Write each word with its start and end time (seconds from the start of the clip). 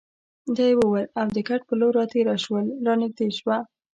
دا 0.55 0.65
یې 0.69 0.75
وویل 0.79 1.07
او 1.19 1.27
د 1.35 1.37
کټ 1.47 1.61
په 1.67 1.73
لور 1.79 1.93
راتېره 1.99 2.35
شول، 2.43 2.65
را 2.85 2.93
نږدې 3.01 3.27
شوه. 3.37 3.57